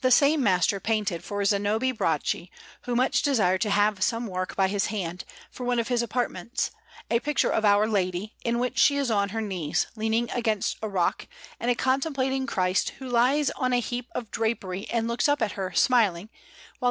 [0.00, 4.66] The same master painted for Zanobi Bracci, who much desired to have some work by
[4.66, 6.72] his hand, for one of his apartments,
[7.08, 10.88] a picture of Our Lady, in which she is on her knees, leaning against a
[10.88, 11.28] rock,
[11.60, 15.70] and contemplating Christ, who lies on a heap of drapery and looks up at her,
[15.72, 16.28] smiling;
[16.80, 16.90] while